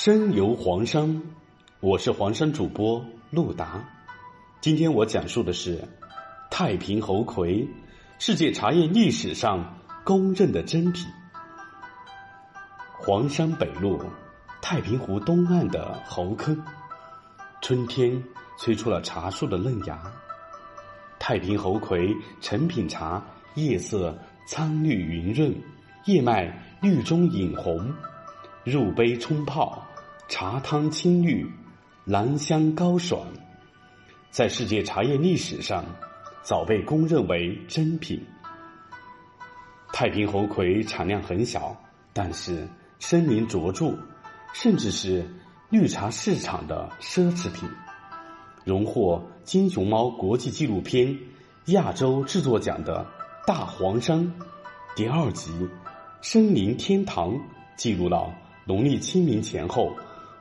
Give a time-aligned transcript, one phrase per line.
[0.00, 1.22] 深游黄山，
[1.80, 3.84] 我是黄山主播陆达。
[4.60, 5.82] 今天我讲述的是
[6.52, 7.66] 太平猴魁，
[8.20, 11.04] 世界茶叶历史上公认的珍品。
[12.96, 14.00] 黄山北麓，
[14.62, 16.56] 太平湖东岸的猴坑，
[17.60, 18.22] 春天
[18.56, 20.00] 催出了茶树的嫩芽。
[21.18, 23.20] 太平猴魁成品茶，
[23.56, 25.52] 叶色苍绿匀润，
[26.04, 27.92] 叶脉绿中隐红。
[28.64, 29.82] 入杯冲泡，
[30.28, 31.50] 茶汤清绿，
[32.04, 33.26] 兰香高爽，
[34.30, 35.82] 在世界茶叶历史上
[36.42, 38.22] 早被公认为珍品。
[39.90, 41.74] 太平猴魁产量很小，
[42.12, 42.68] 但是
[42.98, 43.96] 声名卓著，
[44.52, 45.26] 甚至是
[45.70, 47.66] 绿茶市场的奢侈品，
[48.66, 51.18] 荣获金熊猫国际纪录片
[51.68, 53.06] 亚洲制作奖的
[53.46, 54.34] 大黄山
[54.94, 55.50] 第二集
[56.20, 57.32] 《森林天堂》
[57.78, 58.30] 记录了。
[58.66, 59.96] 农历清明前后，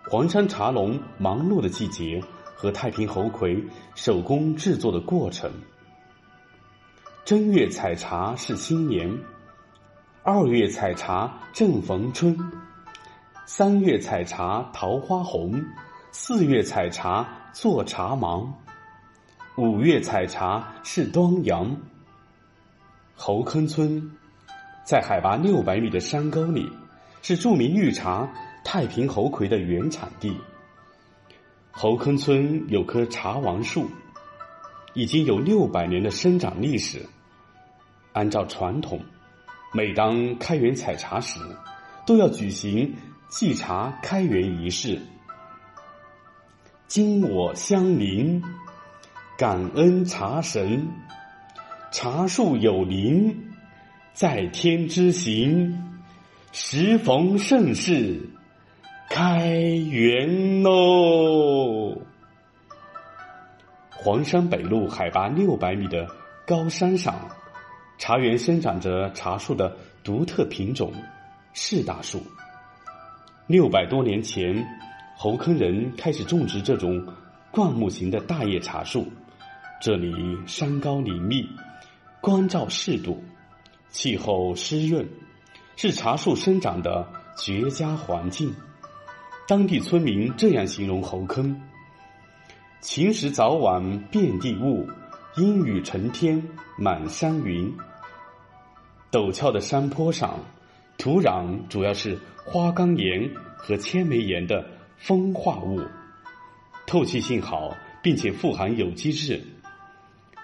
[0.09, 2.23] 黄山茶农忙碌的季节
[2.55, 3.61] 和太平猴魁
[3.93, 5.51] 手工制作的过程。
[7.25, 9.13] 正月采茶是新年，
[10.23, 12.37] 二月采茶正逢春，
[13.45, 15.61] 三月采茶桃花红，
[16.13, 18.53] 四月采茶做茶忙，
[19.57, 21.75] 五月采茶是端阳。
[23.13, 24.09] 猴坑村
[24.85, 26.71] 在海拔六百米的山沟里。
[27.23, 28.29] 是著名绿茶
[28.69, 30.35] 太平猴魁的原产地。
[31.71, 33.89] 猴坑村有棵茶王树，
[34.93, 37.05] 已经有六百年的生长历史。
[38.11, 38.99] 按照传统，
[39.73, 41.39] 每当开园采茶时，
[42.05, 42.93] 都要举行
[43.29, 45.01] 祭茶开园仪式。
[46.87, 48.43] 今我相邻，
[49.37, 50.89] 感恩茶神，
[51.93, 53.33] 茶树有灵，
[54.11, 55.85] 在天之行。
[56.51, 58.19] 时逢盛世，
[59.17, 61.97] 开园喽！
[63.89, 66.07] 黄山北麓海拔六百米的
[66.45, 67.15] 高山上，
[67.97, 70.93] 茶园生长着茶树的独特品种
[71.55, 72.21] 柿大树。
[73.47, 74.63] 六百多年前，
[75.15, 77.03] 侯坑人开始种植这种
[77.49, 79.07] 灌木型的大叶茶树。
[79.81, 80.13] 这里
[80.45, 81.49] 山高林密，
[82.21, 83.23] 光照适度，
[83.89, 85.09] 气候湿润。
[85.75, 88.53] 是茶树生长的绝佳环境。
[89.47, 91.57] 当地村民这样形容猴坑：
[92.81, 94.85] 晴时早晚遍地雾，
[95.37, 96.43] 阴雨成天
[96.77, 97.73] 满山云。
[99.09, 100.37] 陡峭的山坡上，
[100.97, 105.79] 土壤主要是花岗岩和千枚岩的风化物，
[106.85, 109.41] 透气性好，并且富含有机质。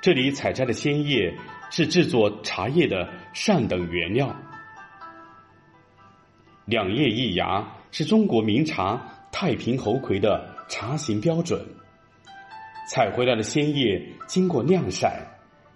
[0.02, 1.38] 这里采摘的鲜叶
[1.70, 4.34] 是制作茶叶的上等原料。
[6.64, 9.00] 两叶一芽是中国名茶
[9.32, 11.64] 太平猴魁的茶型标准。
[12.90, 15.28] 采回来的鲜叶经过晾晒，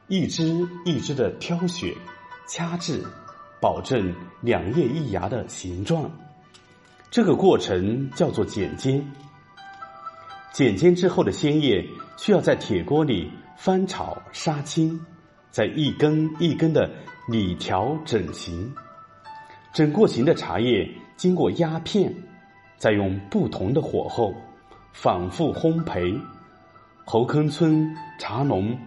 [0.07, 1.93] 一只一只的挑选、
[2.47, 3.05] 掐制，
[3.61, 6.11] 保证两叶一芽的形状。
[7.11, 9.05] 这个过程叫做剪尖。
[10.51, 11.85] 剪尖之后的鲜叶
[12.17, 15.05] 需要在铁锅里翻炒杀青，
[15.51, 16.89] 再一根一根的
[17.29, 18.73] 理条整形。
[19.71, 22.13] 整过型的茶叶经过压片，
[22.77, 24.33] 再用不同的火候
[24.93, 26.17] 反复烘焙。
[27.03, 28.77] 侯坑村茶农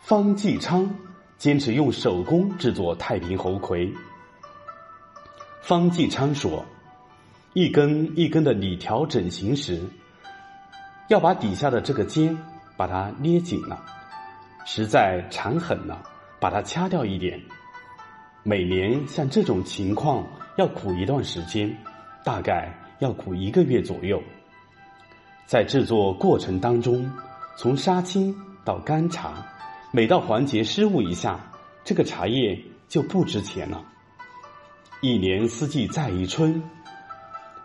[0.00, 0.88] 方继昌
[1.36, 3.92] 坚持用手工制作太平猴魁。
[5.60, 6.64] 方继昌说
[7.52, 9.82] ：“一根一根的理条整形时，
[11.08, 12.36] 要把底下的这个尖
[12.76, 13.84] 把它捏紧了，
[14.64, 16.02] 实在缠狠了，
[16.40, 17.40] 把它掐掉一点。”
[18.46, 21.76] 每年像这种情况要苦一段时间，
[22.24, 24.22] 大概要苦一个月左右。
[25.46, 27.10] 在制作过程当中，
[27.56, 28.34] 从杀青
[28.64, 29.44] 到干茶，
[29.90, 31.40] 每到环节失误一下，
[31.84, 33.84] 这个茶叶就不值钱了。
[35.00, 36.62] 一年四季在一春，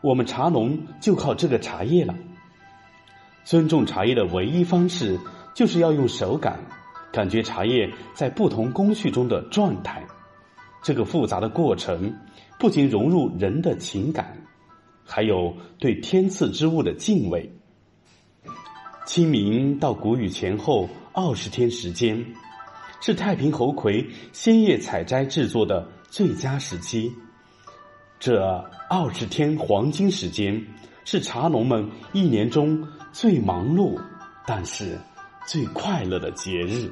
[0.02, 2.16] 我们茶农就靠这个茶叶了。
[3.46, 5.18] 尊重茶叶的唯一方式，
[5.54, 6.60] 就是要用手感，
[7.14, 10.04] 感觉茶叶在不同工序中的状态。
[10.82, 12.14] 这个复杂的过程，
[12.58, 14.42] 不仅融入人的情感，
[15.06, 17.52] 还有对天赐之物的敬畏。
[19.06, 22.24] 清明到谷雨前后二十天时间，
[23.02, 27.12] 是太平猴魁鲜叶采摘制作的最佳时期。
[28.20, 28.40] 这
[28.90, 30.64] 二十天黄金时间，
[31.06, 34.00] 是茶农们一年中最忙碌，
[34.46, 35.00] 但是
[35.48, 36.92] 最快乐的节日。